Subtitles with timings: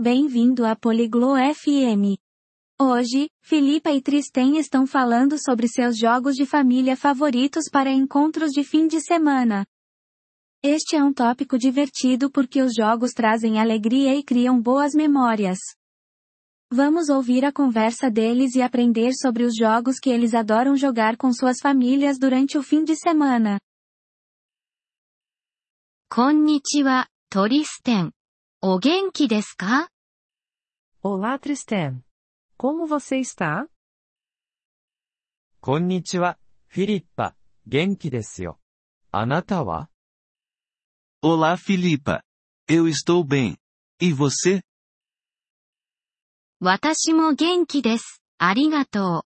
[0.00, 2.20] Bem-vindo a Poliglo FM.
[2.78, 8.62] Hoje, Filipa e Tristem estão falando sobre seus jogos de família favoritos para encontros de
[8.62, 9.66] fim de semana.
[10.62, 15.58] Este é um tópico divertido porque os jogos trazem alegria e criam boas memórias.
[16.70, 21.32] Vamos ouvir a conversa deles e aprender sobre os jogos que eles adoram jogar com
[21.32, 23.58] suas famílias durante o fim de semana.
[26.10, 28.12] こんにちは、トリステン。
[28.62, 29.88] お元気ですか
[31.02, 32.02] Olá Tristan.
[32.56, 33.68] Como você está?
[35.60, 37.36] こんにちは、フィリッパ。
[37.66, 38.58] 元気ですよ。
[39.12, 39.88] あなたは
[41.22, 42.22] Olá Filipa.
[42.68, 43.56] Eu estou bem.
[44.00, 44.62] E você?
[46.60, 48.22] 私も元気です。
[48.38, 49.24] ありがと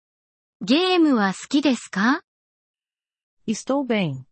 [0.61, 0.65] う。
[0.65, 2.21] ゲームは好きですか
[3.47, 4.25] Estou bem.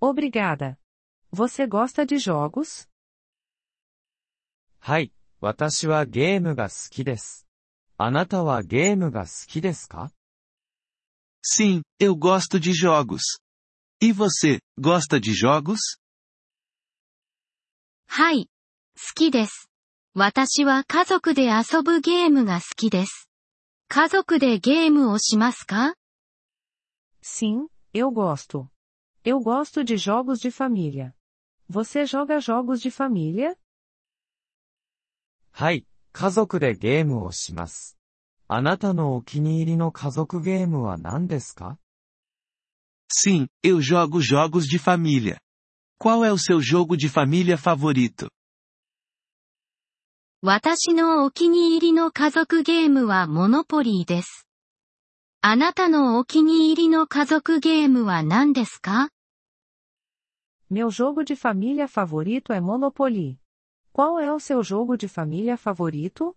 [0.00, 0.76] Obrigada.
[1.32, 2.88] Você gosta de jogos?
[4.78, 7.47] はい、 私はゲームが好きです。
[7.97, 10.11] あなたはゲームが好きですか
[11.43, 13.21] Sim, eu gosto de jogos.
[14.01, 15.77] E você, gosta de jogos?
[18.07, 18.49] はい。
[18.95, 19.69] 好きです。
[20.15, 23.29] 私は家族で遊ぶゲームが好きです。
[23.89, 25.93] 家族でゲームをしますか
[27.21, 28.67] Sim, eu gosto.
[29.23, 31.13] Eu gosto de jogos de família.
[31.69, 33.55] Você joga jogos de família?
[35.59, 37.97] はい、家族でゲームをします。
[38.47, 41.79] あなたのお気に入りの家族ゲームは何ですか
[43.09, 45.39] Sim, eu jogo jogos de família.
[45.99, 48.29] Qual é o seu jogo de família favorito?
[50.43, 54.47] 私のお気に入りの家族ゲームはモノポリーです。
[55.41, 59.09] あなたのお気に入りの家族ゲームは何ですか
[60.69, 63.39] Meu jogo de família favorito é Monopoly.
[63.96, 66.34] Qual é o seu jogo de família favorito?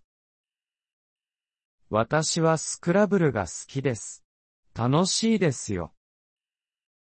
[1.89, 4.23] 私はスクラブルが好きです。
[4.73, 5.94] 楽しいですよ。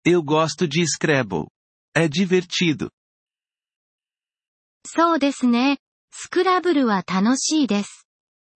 [0.06, 1.48] Eu gosto de Scrabble.
[1.94, 2.90] É divertido.
[4.86, 5.80] そうですね。
[6.12, 8.08] スクラブルは楽しいです。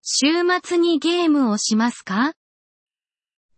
[0.03, 0.27] 週
[0.63, 2.33] 末にゲームをしますか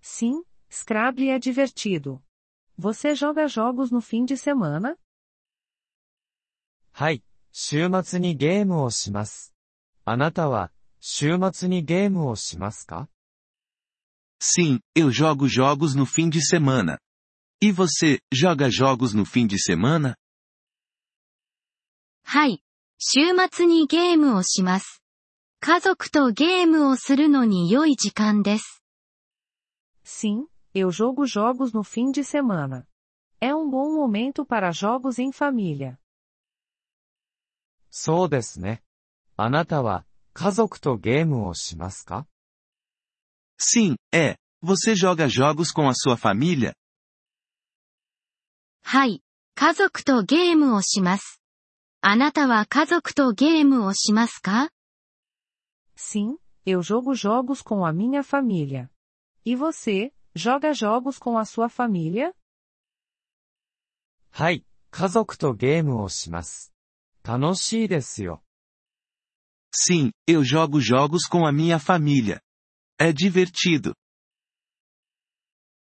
[0.02, 2.22] Sim, Scrabble é divertido.
[2.78, 4.98] Você joga jogos no fim de semana?
[6.92, 7.24] はい、
[7.58, 9.54] 週末にゲームをします。
[10.06, 13.10] あなたは、週末にゲームをしますか
[14.40, 17.00] Sim, eu jogo jogos no fim de semana.
[17.62, 20.16] E você, joga jogos no fim de semana?
[22.24, 22.64] はい。
[23.00, 23.20] 週
[23.52, 25.02] 末にゲームをします。
[25.60, 28.84] 家族とゲームをするのに良い時間です。
[30.04, 32.86] Sim, eu jogo jogos no fim de semana.
[33.40, 35.98] É um bom momento para jogos em família.
[38.01, 38.81] そうですね。
[39.37, 42.29] あなたは、家族とゲームをしますか
[43.59, 44.37] Sim, é.
[44.63, 46.75] Você joga jogos com a sua família?
[48.85, 49.21] はい。
[49.57, 51.43] 家族とゲームをします。
[52.01, 54.71] あなたは家族とゲームをしますか
[55.97, 58.89] Sim, eu jogo jogos com a minha família.
[59.45, 62.33] E você, joga jogos com a sua família?
[64.31, 66.73] はい、家族とゲームをします。
[67.28, 68.44] 楽しいですよ。
[69.74, 72.42] Sim, eu jogo jogos com a minha família.
[73.00, 73.96] É divertido.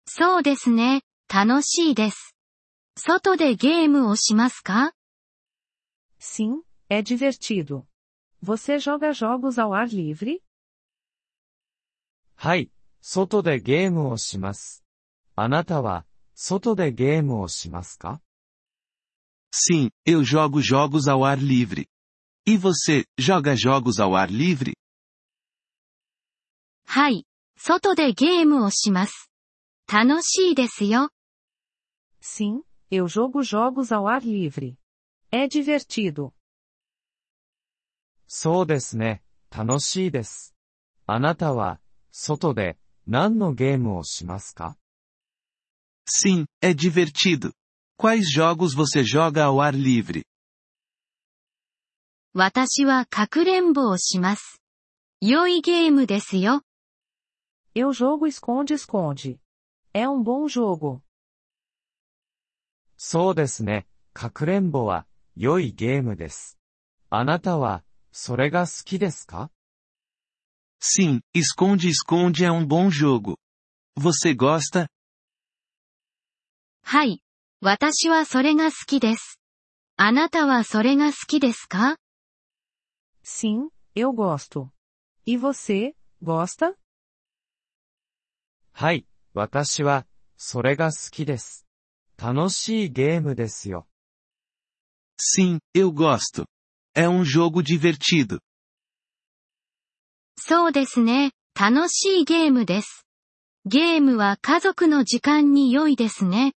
[0.07, 1.03] そうですね。
[1.29, 2.35] 楽しいです。
[2.97, 4.93] 外でゲームをしますか
[6.21, 7.87] Sim, é divertido.
[8.43, 10.41] Você joga jogos ao ar livre?
[12.37, 12.71] はい、
[13.01, 14.85] 外でゲームをします。
[15.37, 18.21] あなたは、外でゲームをしますか
[19.55, 21.87] Sim, eu jogo jogos ao ar livre.
[22.47, 24.75] E você, joga jogos ao ar livre?
[26.87, 27.27] はい。
[27.57, 29.31] 外でゲームをします。
[29.87, 31.11] 楽しいですよ。
[32.23, 34.77] Sim, eu jogo jogos ao ar livre.
[35.31, 36.33] É divertido.
[38.27, 40.55] そうですね、楽しいです。
[41.07, 41.81] あなたは、
[42.13, 44.77] 外で、何のゲームをしますか
[46.07, 47.53] Sim, é divertido.
[47.97, 50.25] Quais jogos você joga ao ar livre?
[52.33, 54.61] 私はかくれんぼをします。
[55.21, 56.63] 良いゲームですよ。
[57.75, 59.39] Eu jogo esconde-esconde.
[59.93, 61.01] É um bom jogo.
[62.97, 65.07] そうですね、かくれんぼは、
[65.37, 66.59] 良いゲームです。
[67.11, 67.83] あなたは、
[68.13, 69.51] それが好きですか
[70.81, 73.37] Sim, esconde-esconde é um bom jogo.
[73.99, 74.89] Você gosta?
[76.83, 77.23] はい。
[77.62, 79.40] 私はそれが好きです。
[79.98, 81.98] あなたはそれが好きですか
[83.24, 84.70] ？Sim, eu gosto.
[85.26, 86.76] E você, gosta?
[88.74, 90.06] はい、私は、
[90.38, 91.66] それが好きです。
[92.18, 93.88] 楽しいゲームですよ。
[95.18, 96.46] Sim, eu gosto.
[96.94, 98.40] É um jogo divertido.
[100.38, 101.32] そうですね。
[101.58, 103.06] 楽しいゲームです。
[103.66, 106.54] ゲームは家族の時間に良いですね。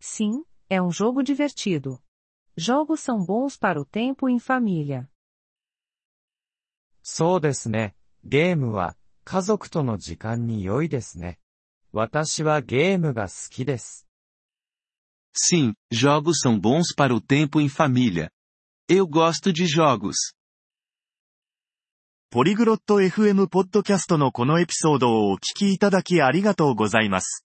[0.00, 2.02] Sim, é um jogo divertido.
[2.56, 5.08] Jogos são bons para o tempo em família.
[7.02, 7.94] そうですね。
[8.24, 11.38] ゲームは、家族との時間に良いですね。
[11.92, 14.06] 私はゲームが好きです。
[15.34, 18.30] Sim, jogos são bons para o tempo em família.
[18.88, 20.34] Eu gosto de jogos.
[22.30, 27.44] ポリグロット FM ポッドキャストのこのエピソードをお聞きいただきありがとうございます。